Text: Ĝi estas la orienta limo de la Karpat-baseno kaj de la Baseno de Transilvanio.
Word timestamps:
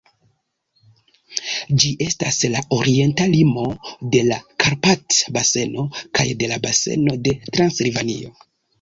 Ĝi 1.83 1.91
estas 2.05 2.39
la 2.55 2.63
orienta 2.79 3.29
limo 3.35 3.67
de 4.17 4.25
la 4.33 4.41
Karpat-baseno 4.65 5.89
kaj 6.01 6.29
de 6.43 6.53
la 6.57 6.63
Baseno 6.69 7.19
de 7.31 7.41
Transilvanio. 7.57 8.39